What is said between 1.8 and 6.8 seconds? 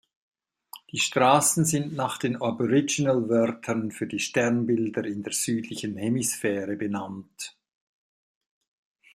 nach den Aboriginal-Wörtern für die Sternbilder in der südlichen Hemisphäre